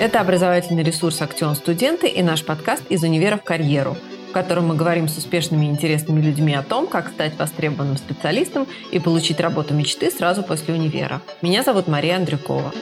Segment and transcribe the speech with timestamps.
[0.00, 3.98] Это образовательный ресурс «Актион Студенты» и наш подкаст «Из универа в карьеру»,
[4.30, 8.66] в котором мы говорим с успешными и интересными людьми о том, как стать востребованным специалистом
[8.92, 11.20] и получить работу мечты сразу после универа.
[11.42, 12.72] Меня зовут Мария Андрюкова.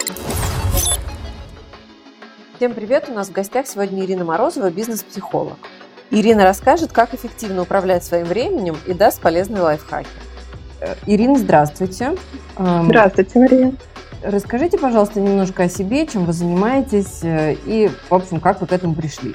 [2.56, 3.06] Всем привет!
[3.08, 5.58] У нас в гостях сегодня Ирина Морозова, бизнес-психолог.
[6.12, 10.06] Ирина расскажет, как эффективно управлять своим временем и даст полезные лайфхаки.
[10.80, 12.14] Э, Ирина, здравствуйте.
[12.56, 13.72] Здравствуйте, Мария.
[14.22, 18.72] Расскажите, пожалуйста, немножко о себе, чем вы занимаетесь э, и, в общем, как вы к
[18.72, 19.34] этому пришли.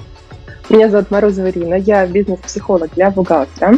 [0.70, 3.78] Меня зовут Морозова Ирина, я бизнес-психолог для бухгалтера.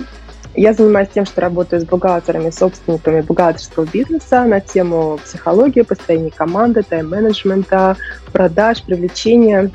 [0.55, 6.81] Я занимаюсь тем, что работаю с бухгалтерами, собственниками бухгалтерского бизнеса на тему психологии, построения команды,
[6.81, 7.98] тайм-менеджмента,
[8.31, 9.70] продаж, привлечения.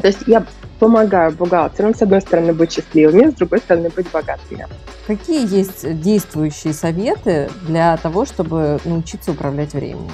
[0.00, 0.46] То есть я
[0.78, 4.66] помогаю бухгалтерам, с одной стороны, быть счастливыми, с другой стороны, быть богатыми.
[5.06, 10.10] Какие есть действующие советы для того, чтобы научиться управлять временем?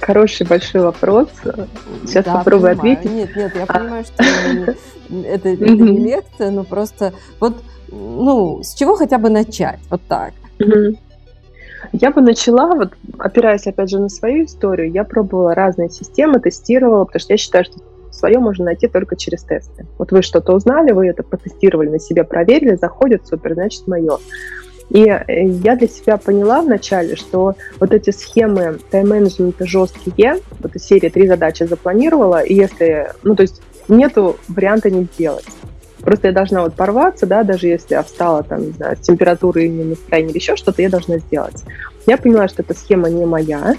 [0.00, 1.28] Хороший большой вопрос.
[2.04, 2.98] Сейчас да, попробую понимаю.
[2.98, 3.16] ответить.
[3.16, 3.78] Нет, нет, я а.
[3.78, 4.24] понимаю, что
[5.10, 9.80] это, это не лекция, но просто вот, ну, с чего хотя бы начать?
[9.90, 10.32] Вот так.
[11.92, 17.04] Я бы начала, вот опираясь опять же на свою историю, я пробовала разные системы, тестировала,
[17.04, 17.78] потому что я считаю, что
[18.10, 19.86] свое можно найти только через тесты.
[19.98, 24.18] Вот вы что-то узнали, вы это потестировали на себе, проверили, заходит, супер, значит, мое.
[24.90, 30.84] И э, я для себя поняла вначале, что вот эти схемы тайм-менеджмента жесткие, вот из
[30.84, 35.44] серии три задачи запланировала, и если, ну, то есть нету варианта не сделать.
[36.00, 39.68] Просто я должна вот порваться, да, даже если я встала там, не знаю, с температурой,
[39.68, 41.64] не настроение или еще что-то, я должна сделать.
[42.06, 43.74] Я поняла, что эта схема не моя,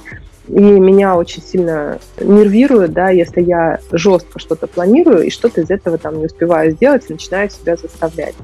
[0.49, 5.97] и меня очень сильно нервирует, да, если я жестко что-то планирую и что-то из этого
[5.97, 8.35] там не успеваю сделать и начинаю себя заставлять.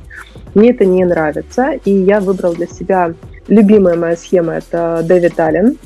[0.53, 3.13] Мне это не нравится, и я выбрала для себя
[3.47, 5.77] любимая моя схема– это Дэвид Аллен.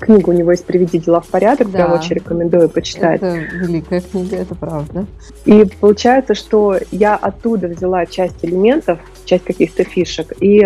[0.00, 1.78] Книга у него есть «Приведи дела в порядок», да.
[1.78, 3.22] прям очень рекомендую почитать.
[3.22, 5.06] Это великая книга, это правда.
[5.44, 10.62] И получается, что я оттуда взяла часть элементов, часть каких-то фишек и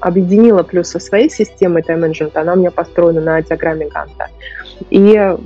[0.00, 4.28] объединила плюс со своей системой тайм-менеджмента, она у меня построена на диаграмме Ганта.
[4.90, 5.36] И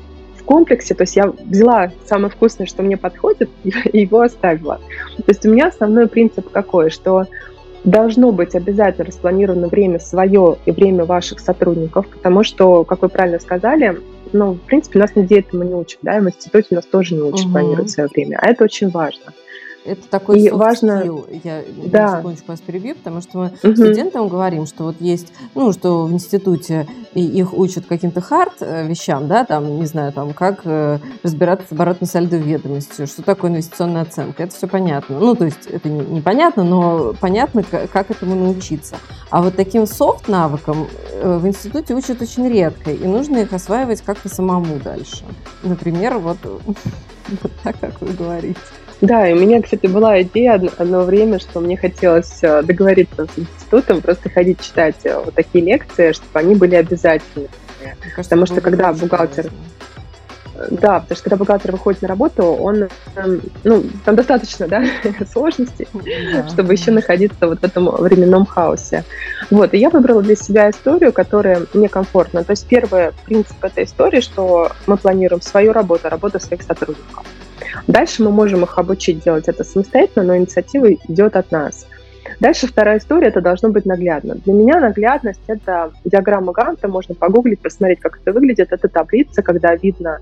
[0.53, 4.81] комплексе, то есть я взяла самое вкусное, что мне подходит, и его оставила.
[5.17, 7.25] То есть у меня основной принцип какой, что
[7.85, 13.41] должно быть обязательно распланировано время свое и время ваших сотрудников, потому что, как вы правильно
[13.41, 13.99] сказали,
[14.35, 17.23] ну, в принципе, нас нигде этому не учат, да, и в институте нас тоже не
[17.23, 17.53] учат угу.
[17.53, 19.33] планировать свое время, а это очень важно.
[19.85, 21.03] Это такой и важно...
[21.03, 21.41] skill.
[21.43, 22.19] Я да.
[22.19, 23.77] секундочку вас перебью, потому что мы угу.
[23.77, 29.27] студентам говорим, что вот есть, ну, что в институте их учат каким-то хард э, вещам,
[29.27, 34.03] да, там, не знаю, там, как э, разбираться с оборотной сальдовой ведомостью, что такое инвестиционная
[34.03, 35.19] оценка, это все понятно.
[35.19, 38.97] Ну, то есть это непонятно, но понятно, как этому научиться.
[39.31, 44.29] А вот таким софт-навыкам э, в институте учат очень редко, и нужно их осваивать как-то
[44.29, 45.25] самому дальше.
[45.63, 48.61] Например, вот, вот так, как вы говорите.
[49.03, 53.27] Да, и у меня, кстати, была идея одно, одно время, что мне хотелось э, договориться
[53.27, 57.49] с институтом, просто ходить читать э, вот такие лекции, чтобы они были обязательны.
[58.01, 59.51] Кажется, потому что когда бухгалтер...
[60.71, 64.85] Да, потому что когда бухгалтер выходит на работу, он, эм, ну, там достаточно, да,
[65.33, 65.89] сложностей,
[66.33, 66.49] да.
[66.49, 69.03] чтобы еще находиться вот в этом временном хаосе.
[69.51, 72.45] Вот, и я выбрала для себя историю, которая мне комфортна.
[72.45, 77.25] То есть первый принцип этой истории, что мы планируем свою работу, работу своих сотрудников.
[77.87, 81.87] Дальше мы можем их обучить делать это самостоятельно, но инициатива идет от нас.
[82.41, 84.37] Дальше вторая история, это должно быть наглядно.
[84.37, 88.73] Для меня наглядность– это диаграмма Ганта, можно погуглить, посмотреть, как это выглядит.
[88.73, 90.21] Это таблица, когда видно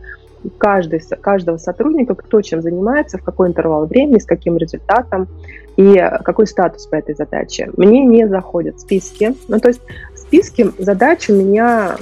[0.58, 5.28] каждый, каждого сотрудника, кто чем занимается, в какой интервал времени, с каким результатом
[5.76, 7.70] и какой статус по этой задаче.
[7.76, 9.34] Мне не заходят списки.
[9.48, 9.80] Ну, то есть
[10.14, 11.96] списки задач у меня,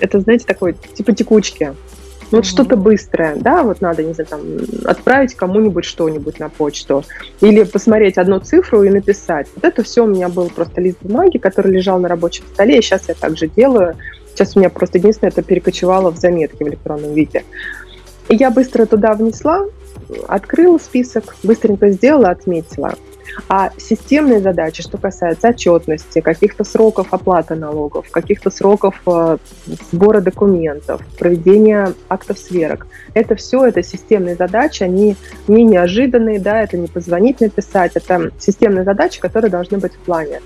[0.00, 1.72] это, знаете, такой типа текучки.
[2.30, 2.48] Ну, вот mm-hmm.
[2.48, 4.40] что-то быстрое, да, вот надо, не знаю, там,
[4.84, 7.04] отправить кому-нибудь что-нибудь на почту,
[7.40, 9.46] или посмотреть одну цифру и написать.
[9.54, 12.82] Вот это все у меня был просто лист бумаги, который лежал на рабочем столе, и
[12.82, 13.96] сейчас я также делаю.
[14.34, 17.44] Сейчас у меня просто единственное, это перекочевало в заметки в электронном виде.
[18.28, 19.64] И я быстро туда внесла,
[20.26, 22.94] открыла список, быстренько сделала, отметила.
[23.48, 29.38] А системные задачи, что касается отчетности, каких-то сроков оплаты налогов, каких-то сроков э,
[29.92, 35.16] сбора документов, проведения актов сверок, это все, это системные задачи, они
[35.46, 40.40] не неожиданные, да, это не позвонить, написать, это системные задачи, которые должны быть в плане.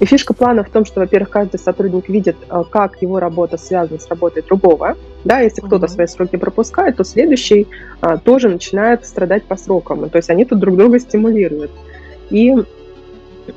[0.00, 4.00] И фишка плана в том, что, во-первых, каждый сотрудник видит, э, как его работа связана
[4.00, 4.96] с работой другого.
[5.24, 5.66] Да, если mm-hmm.
[5.66, 7.68] кто-то свои сроки пропускает, то следующий
[8.00, 10.10] а, тоже начинает страдать по срокам.
[10.10, 11.70] То есть они тут друг друга стимулируют
[12.32, 12.56] и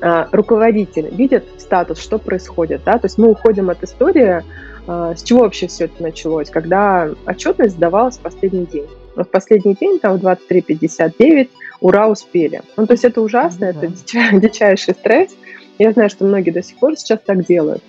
[0.02, 4.44] а, руководитель видит статус, что происходит, да, то есть мы уходим от истории,
[4.88, 8.88] а, с чего вообще все это началось, когда отчетность сдавалась в последний день.
[9.16, 11.50] в последний день, там, в 23.59,
[11.80, 12.62] ура, успели.
[12.76, 13.94] Ну, то есть это ужасно, mm-hmm.
[14.12, 15.32] это дичайший стресс.
[15.80, 17.82] Я знаю, что многие до сих пор сейчас так делают.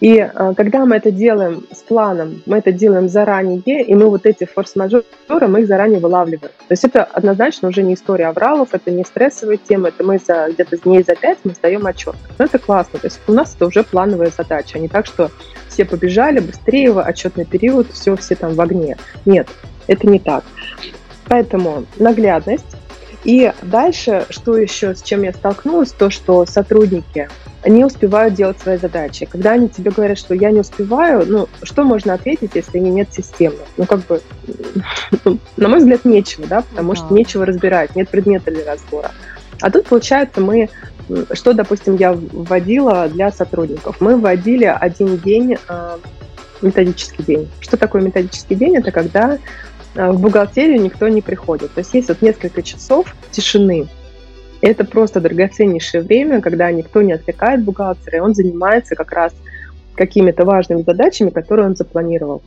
[0.00, 4.24] И а, когда мы это делаем с планом, мы это делаем заранее, и мы вот
[4.24, 6.52] эти форс-мажоры, мы их заранее вылавливаем.
[6.68, 10.48] То есть это однозначно уже не история авралов, это не стрессовая тема, это мы за,
[10.50, 12.14] где-то дней за пять мы сдаем отчет.
[12.38, 15.30] Но это классно, то есть у нас это уже плановая задача, а не так, что
[15.68, 18.96] все побежали быстрее, отчетный период, все, все там в огне.
[19.26, 19.48] Нет,
[19.86, 20.44] это не так.
[21.28, 22.76] Поэтому наглядность.
[23.22, 27.28] И дальше, что еще, с чем я столкнулась, то, что сотрудники
[27.66, 29.26] не успевают делать свои задачи.
[29.26, 33.58] Когда они тебе говорят, что я не успеваю, ну, что можно ответить, если нет системы?
[33.76, 34.20] Ну, как бы,
[35.56, 39.10] на мой взгляд, нечего, да, потому что нечего разбирать, нет предмета для разбора.
[39.60, 40.70] А тут, получается, мы,
[41.32, 44.00] что, допустим, я вводила для сотрудников?
[44.00, 45.98] Мы вводили один день, э,
[46.62, 47.48] методический день.
[47.60, 48.76] Что такое методический день?
[48.76, 49.38] Это когда
[49.94, 51.74] э, в бухгалтерию никто не приходит.
[51.74, 53.88] То есть есть вот несколько часов тишины,
[54.60, 59.32] это просто драгоценнейшее время, когда никто не отвлекает бухгалтера, и он занимается как раз
[59.94, 62.42] какими-то важными задачами, которые он запланировал.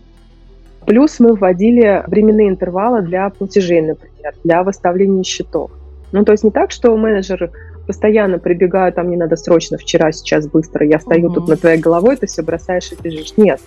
[0.86, 5.72] Плюс мы вводили временные интервалы для платежей, например, для выставления счетов.
[6.12, 7.52] Ну, то есть не так, что менеджер
[7.88, 11.34] постоянно прибегаю, там, не надо срочно, вчера, сейчас, быстро, я стою uh-huh.
[11.34, 13.34] тут на твоей головой, ты все бросаешь и бежишь.
[13.38, 13.60] Нет.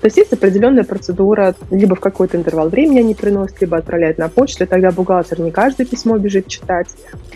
[0.00, 4.28] То есть есть определенная процедура, либо в какой-то интервал времени они приносят, либо отправляют на
[4.28, 6.88] почту, и тогда бухгалтер не каждое письмо бежит читать,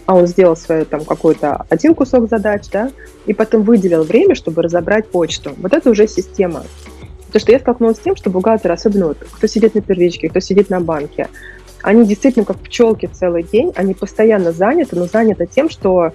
[0.07, 2.91] а он сделал свой там какой-то один кусок задач, да,
[3.27, 5.53] и потом выделил время, чтобы разобрать почту.
[5.59, 6.65] Вот это уже система.
[7.33, 10.41] То, что я столкнулась с тем, что бухгалтер, особенно вот, кто сидит на первичке, кто
[10.41, 11.29] сидит на банке,
[11.85, 16.13] они действительно как пчелки целый день, они постоянно заняты, но заняты тем, что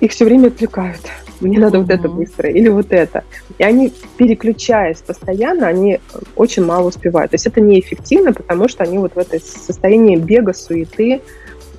[0.00, 1.00] их все время отвлекают.
[1.40, 3.22] Мне надо вот это быстро или вот это.
[3.56, 6.00] И они, переключаясь постоянно, они
[6.34, 7.30] очень мало успевают.
[7.30, 11.20] То есть это неэффективно, потому что они вот в этой состоянии бега, суеты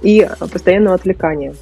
[0.01, 1.54] и постоянного отвлекания.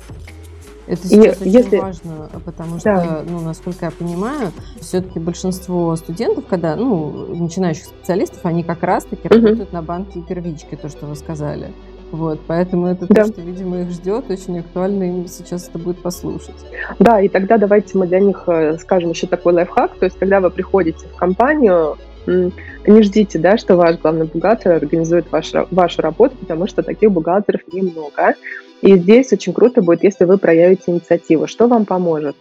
[0.92, 1.78] Это сейчас и очень если...
[1.78, 3.24] важно, потому что, да.
[3.26, 4.52] ну, насколько я понимаю,
[4.82, 9.36] все-таки большинство студентов, когда, ну, начинающих специалистов, они как раз-таки угу.
[9.36, 11.72] работают на банке и первичке, то, что вы сказали.
[12.12, 13.24] Вот, поэтому это да.
[13.24, 16.56] то, что, видимо, их ждет, очень актуально им сейчас это будет послушать.
[17.00, 20.42] Да, и тогда давайте мы для них э, скажем еще такой лайфхак, то есть когда
[20.42, 21.96] вы приходите в компанию,
[22.28, 27.62] не ждите, да, что ваш главный бухгалтер организует вашу, вашу работу, потому что таких бухгалтеров
[27.72, 28.36] немного.
[28.82, 31.48] И здесь очень круто будет, если вы проявите инициативу.
[31.48, 32.36] Что вам поможет?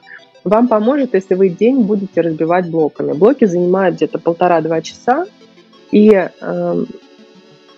[0.45, 3.13] Вам поможет, если вы день будете разбивать блоками.
[3.13, 5.27] Блоки занимают где-то полтора-два часа,
[5.91, 6.11] и
[6.41, 6.85] э,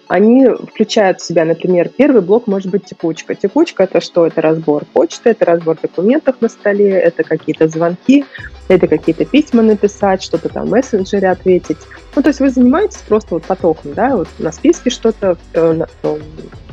[0.06, 3.34] они включают в себя, например, первый блок может быть текучка.
[3.34, 4.26] Текучка– это что?
[4.26, 8.24] Это разбор почты, это разбор документов на столе, это какие-то звонки,
[8.68, 11.78] это какие-то письма написать, что-то там в мессенджере ответить.
[12.14, 16.18] Ну, то есть вы занимаетесь просто вот потоком, да, вот на списке что-то, э, ну,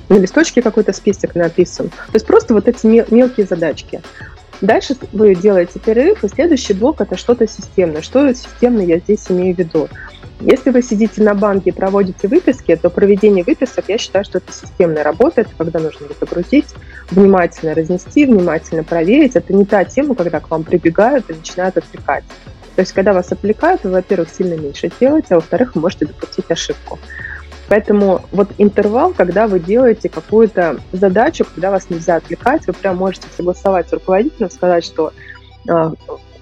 [0.10, 1.90] на листочке какой-то список написан.
[1.90, 4.02] То есть просто вот эти мелкие задачки.
[4.62, 8.02] Дальше вы делаете перерыв, и следующий блок– это что-то системное.
[8.02, 9.88] Что системное я здесь имею в виду?
[10.42, 14.52] Если вы сидите на банке и проводите выписки, то проведение выписок, я считаю, что это
[14.52, 16.68] системная работа, это когда нужно их загрузить,
[17.12, 19.36] внимательно разнести, внимательно проверить.
[19.36, 22.24] Это не та тема, когда к вам прибегают и начинают отвлекать.
[22.76, 27.00] То есть, когда вас отвлекают, вы, во-первых, сильно меньше делаете, а во-вторых, можете допустить ошибку.
[27.70, 33.28] Поэтому вот интервал, когда вы делаете какую-то задачу, когда вас нельзя отвлекать, вы прям можете
[33.38, 35.14] согласовать с руководителем, сказать, что
[35.70, 35.92] э,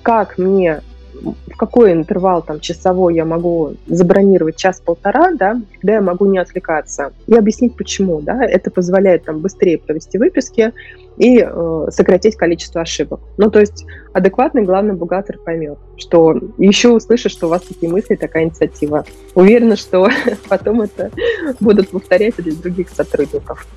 [0.02, 0.82] как мне
[1.22, 7.14] в какой интервал там часовой я могу забронировать час-полтора, да, когда я могу не отвлекаться,
[7.28, 10.74] и объяснить почему, да, это позволяет там быстрее провести выписки
[11.18, 13.20] и э, сократить количество ошибок.
[13.38, 18.16] Ну, то есть адекватный главный бухгалтер поймет, что еще услышит, что у вас такие мысли,
[18.16, 19.06] такая инициатива.
[19.34, 20.10] Уверена, что
[20.50, 21.12] потом это
[21.60, 23.68] будут повторять для других сотрудников.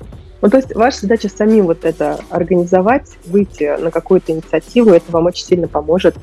[0.41, 5.27] Ну, то есть ваша задача самим вот это организовать, выйти на какую-то инициативу, это вам
[5.27, 6.15] очень сильно поможет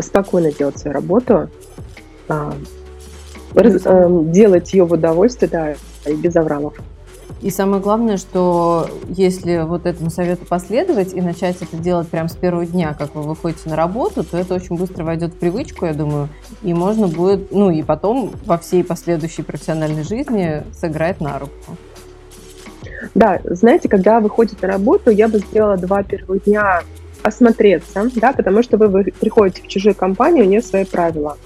[0.00, 1.48] спокойно делать свою работу,
[2.28, 2.54] а,
[3.54, 5.74] раз, а, делать ее в удовольствие, да,
[6.10, 6.74] и без авралов.
[7.40, 12.34] И самое главное, что если вот этому совету последовать и начать это делать прямо с
[12.34, 15.94] первого дня, как вы выходите на работу, то это очень быстро войдет в привычку, я
[15.94, 16.28] думаю,
[16.62, 21.76] и можно будет, ну и потом во всей последующей профессиональной жизни сыграть на руку.
[23.14, 26.82] Да, знаете, когда вы ходите на работу, я бы сделала два первых дня
[27.28, 31.36] осмотреться, да, потому что вы, приходите в чужую компанию, у нее свои правила.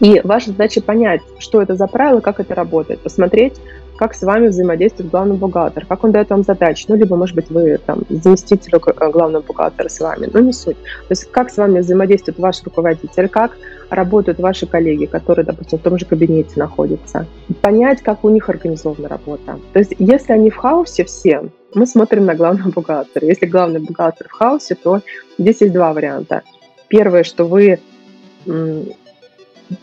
[0.00, 3.54] И ваша задача понять, что это за правило, как это работает, посмотреть,
[3.98, 7.50] как с вами взаимодействует главный бухгалтер, как он дает вам задачи, ну, либо, может быть,
[7.50, 10.76] вы там заместитель э, главного бухгалтера с вами, ну, не суть.
[10.76, 13.58] То есть как с вами взаимодействует ваш руководитель, как
[13.90, 17.26] работают ваши коллеги, которые, допустим, в том же кабинете находятся.
[17.60, 19.58] Понять, как у них организована работа.
[19.72, 23.26] То есть если они в хаосе все, мы смотрим на главного бухгалтера.
[23.26, 25.00] Если главный бухгалтер в хаосе, то
[25.38, 26.42] здесь есть два варианта.
[26.88, 27.80] Первое, что вы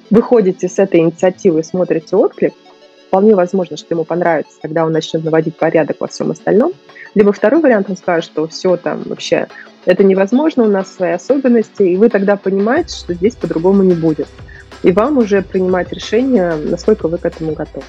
[0.10, 2.54] выходите с этой инициативы и смотрите отклик,
[3.08, 6.74] вполне возможно, что ему понравится, когда он начнет наводить порядок во всем остальном.
[7.14, 9.48] Либо второй вариант, он скажет, что все там вообще
[9.86, 14.28] это невозможно, у нас свои особенности, и вы тогда понимаете, что здесь по-другому не будет.
[14.82, 17.86] И вам уже принимать решение, насколько вы к этому готовы.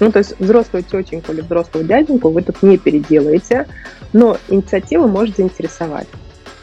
[0.00, 3.66] Ну, то есть взрослую тетеньку или взрослого дяденьку вы тут не переделаете,
[4.12, 6.08] но инициатива может заинтересовать.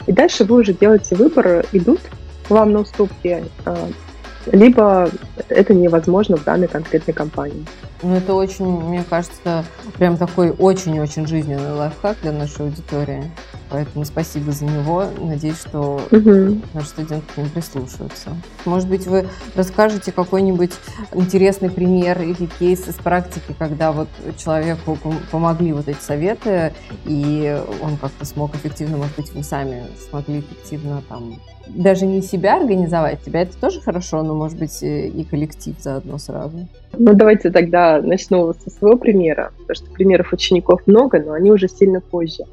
[0.06, 2.00] И дальше вы уже делаете выбор, идут
[2.48, 3.88] вам на уступки а,
[4.52, 5.10] либо
[5.48, 7.64] это невозможно в данной конкретной компании.
[8.02, 9.64] Ну, это очень, мне кажется,
[9.98, 13.30] прям такой очень-очень жизненный лайфхак для нашей аудитории.
[13.74, 15.06] Поэтому спасибо за него.
[15.20, 16.60] Надеюсь, что угу.
[16.74, 18.30] наши студенты к ним прислушаются.
[18.64, 19.26] Может быть, вы
[19.56, 20.70] расскажете какой-нибудь
[21.12, 24.96] интересный пример или кейс из практики, когда вот человеку
[25.32, 26.72] помогли вот эти советы,
[27.04, 32.58] и он как-то смог эффективно, может быть, вы сами смогли эффективно там даже не себя
[32.58, 36.68] организовать, тебя это тоже хорошо, но, может быть, и коллектив заодно сразу.
[36.92, 41.68] Ну, давайте тогда начну со своего примера, потому что примеров учеников много, но они уже
[41.68, 42.44] сильно позже.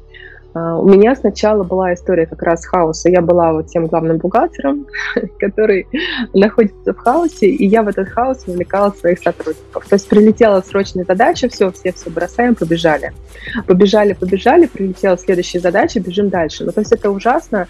[0.54, 3.08] А, у меня сначала была история как раз хаоса.
[3.08, 4.86] Я была вот тем главным бухгалтером,
[5.38, 5.86] который
[6.34, 9.86] находится в хаосе, и я в этот хаос вовлекала своих сотрудников.
[9.88, 13.12] То есть прилетела срочная задача, все, все, все бросаем, побежали.
[13.66, 16.64] Побежали, побежали, прилетела следующая задача, бежим дальше.
[16.64, 17.66] Ну, то есть это ужасно.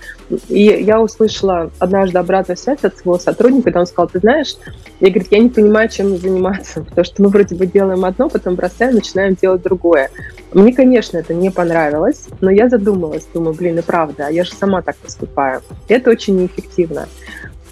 [0.48, 4.56] И я услышала однажды обратную связь от своего сотрудника, когда он сказал, ты знаешь,
[5.00, 8.56] я, говорит, я не понимаю, чем заниматься, потому что мы вроде бы делаем одно, потом
[8.56, 10.10] бросаем, начинаем делать другое.
[10.54, 14.82] Мне, конечно, это не понравилось, но я задумалась, думаю, блин, и правда, я же сама
[14.82, 15.62] так поступаю.
[15.88, 17.08] Это очень неэффективно.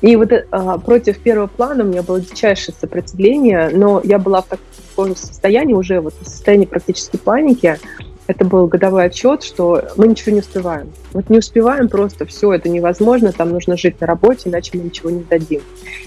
[0.00, 4.46] И вот а, против первого плана у меня было дичайшее сопротивление, но я была в
[4.46, 7.78] таком состоянии уже, вот в состоянии практически паники.
[8.26, 10.92] Это был годовой отчет, что мы ничего не успеваем.
[11.12, 15.10] Вот не успеваем просто, все, это невозможно, там нужно жить на работе, иначе мы ничего
[15.10, 15.62] не дадим.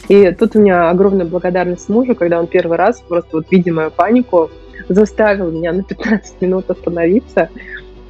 [0.08, 3.92] И тут у меня огромная благодарность мужу, когда он первый раз просто вот видя мою
[3.92, 4.50] панику,
[4.90, 7.50] заставил меня на 15 минут остановиться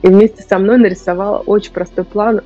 [0.04, 2.42] и вместе со мной нарисовал очень простой план,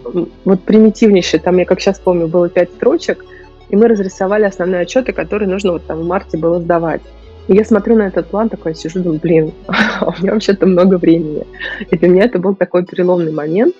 [0.46, 3.25] вот примитивнейший, там я как сейчас помню, было пять строчек,
[3.69, 7.01] и мы разрисовали основные отчеты, которые нужно вот там в марте было сдавать.
[7.48, 9.53] И я смотрю на этот план, такой сижу, думаю, блин,
[10.01, 11.46] у меня вообще-то много времени.
[11.89, 13.75] И для меня это был такой переломный момент,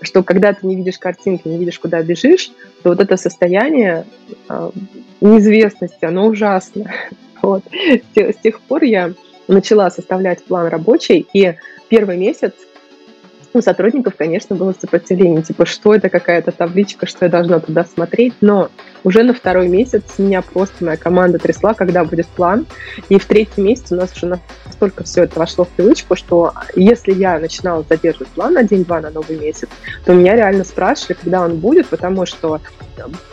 [0.00, 2.50] что когда ты не видишь картинки, не видишь, куда бежишь,
[2.82, 4.04] то вот это состояние
[4.48, 4.70] э,
[5.20, 6.90] неизвестности, оно ужасно.
[7.40, 7.62] Вот.
[8.16, 9.12] С тех пор я
[9.48, 11.54] начала составлять план рабочий, и
[11.88, 12.52] первый месяц
[13.54, 18.34] у сотрудников, конечно, было сопротивление, типа, что это какая-то табличка, что я должна туда смотреть,
[18.40, 18.70] но
[19.04, 22.66] уже на второй месяц меня просто моя команда трясла, когда будет план,
[23.08, 27.12] и в третий месяц у нас уже настолько все это вошло в привычку, что если
[27.12, 29.68] я начинала задерживать план на день-два на новый месяц,
[30.04, 32.60] то меня реально спрашивали, когда он будет, потому что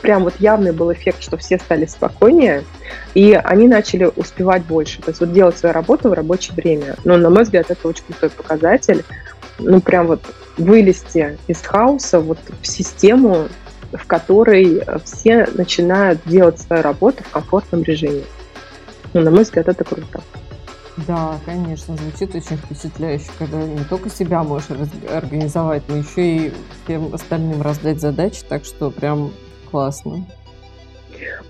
[0.01, 2.63] прям вот явный был эффект, что все стали спокойнее,
[3.13, 6.95] и они начали успевать больше, то есть вот делать свою работу в рабочее время.
[7.03, 9.03] Но, на мой взгляд, это очень крутой показатель,
[9.59, 10.21] ну, прям вот
[10.57, 13.47] вылезти из хаоса вот в систему,
[13.91, 18.23] в которой все начинают делать свою работу в комфортном режиме.
[19.13, 20.21] Ну, на мой взгляд, это круто.
[21.07, 24.69] Да, конечно, звучит очень впечатляюще, когда не только себя можешь
[25.11, 29.31] организовать, но еще и всем остальным раздать задачи, так что прям
[29.69, 30.25] классно.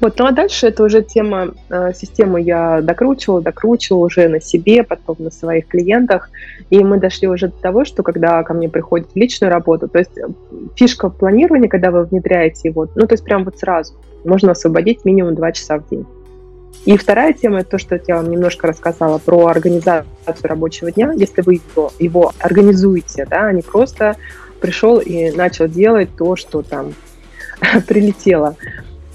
[0.02, 4.84] Вот, ну а дальше это уже тема, э, систему я докручивала, докручивала уже на себе,
[4.84, 6.30] потом на своих клиентах,
[6.70, 10.18] и мы дошли уже до того, что когда ко мне приходит личную работу, то есть
[10.18, 10.28] э,
[10.76, 13.94] фишка планирования, когда вы внедряете его, ну то есть прям вот сразу,
[14.24, 16.06] можно освободить минимум 2 часа в день.
[16.86, 20.06] И вторая тема, это то, что я вам немножко рассказала про организацию
[20.44, 21.14] рабочего дня.
[21.14, 24.18] Если вы его, его организуете, да, а не просто
[24.62, 26.94] пришел и начал делать то, что там
[27.88, 28.56] прилетело.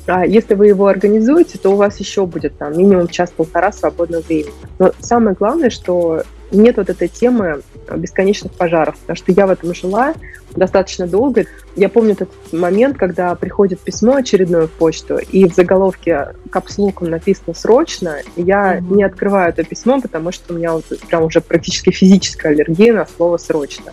[0.07, 4.53] А если вы его организуете, то у вас еще будет там минимум час-полтора свободного времени.
[4.79, 7.63] Но самое главное, что нет вот этой темы
[7.95, 10.15] бесконечных пожаров, потому что я в этом жила
[10.55, 11.45] достаточно долго.
[11.77, 17.55] Я помню этот момент, когда приходит письмо очередное в почту, и в заголовке капслуком написано
[17.55, 18.95] «срочно», я mm-hmm.
[18.95, 23.07] не открываю это письмо, потому что у меня вот прям уже практически физическая аллергия на
[23.07, 23.93] слово «срочно».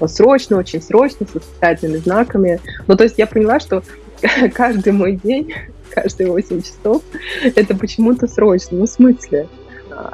[0.00, 2.60] Вот срочно, очень срочно, с восклицательными знаками.
[2.86, 3.82] Ну, то есть я поняла, что
[4.54, 5.52] каждый мой день
[5.90, 7.02] каждые 8 часов,
[7.42, 8.78] это почему-то срочно.
[8.78, 9.48] Ну, в смысле?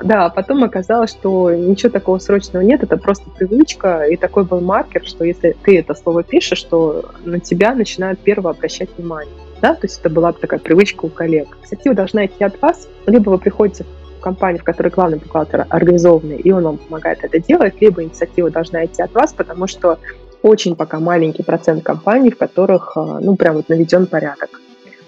[0.02, 4.60] Да, а потом оказалось, что ничего такого срочного нет, это просто привычка, и такой был
[4.60, 9.34] маркер, что если ты это слово пишешь, то на тебя начинают первое обращать внимание.
[9.60, 9.74] Да?
[9.74, 11.58] То есть это была такая привычка у коллег.
[11.62, 16.38] Инициатива должна идти от вас, либо вы приходите в компанию, в которой главный бухгалтер организованный,
[16.38, 19.98] и он вам помогает это делать, либо инициатива должна идти от вас, потому что
[20.44, 24.60] очень пока маленький процент компаний, в которых, а, ну, прям вот наведен порядок.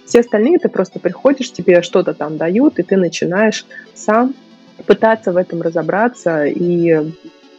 [0.06, 4.34] Все остальные ты просто приходишь, тебе что-то там дают, и ты начинаешь сам
[4.86, 6.46] пытаться в этом разобраться.
[6.46, 7.12] И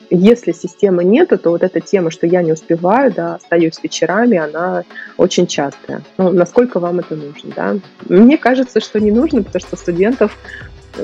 [0.09, 4.83] если системы нету, то вот эта тема, что я не успеваю, да, остаюсь вечерами, она
[5.17, 6.01] очень частая.
[6.17, 7.75] Ну, насколько вам это нужно, да?
[8.09, 10.35] Мне кажется, что не нужно, потому что студентов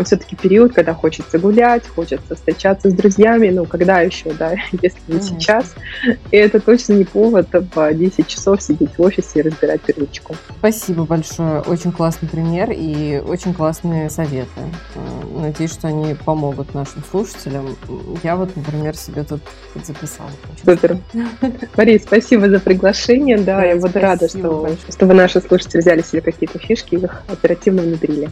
[0.04, 5.20] все-таки период, когда хочется гулять, хочется встречаться с друзьями, ну, когда еще, да, если не
[5.20, 5.40] Конечно.
[5.40, 5.76] сейчас.
[6.32, 10.36] И это точно не повод по 10 часов сидеть в офисе и разбирать первичку.
[10.58, 11.62] Спасибо большое.
[11.62, 14.50] Очень классный пример и очень классные советы.
[14.96, 17.76] Э, надеюсь, что они помогут нашим слушателям.
[18.24, 19.42] Я вот, например, себе тут
[19.84, 20.30] записала.
[20.64, 20.98] Супер.
[21.76, 23.38] Мария, спасибо за приглашение.
[23.38, 27.04] Да, да я буду рада, что, что вы, наши слушатели, взяли себе какие-то фишки и
[27.04, 28.30] их оперативно внедрили.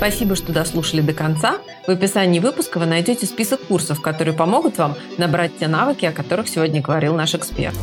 [0.00, 1.58] Спасибо, что дослушали до конца.
[1.86, 6.48] В описании выпуска вы найдете список курсов, которые помогут вам набрать те навыки, о которых
[6.48, 7.76] сегодня говорил наш эксперт.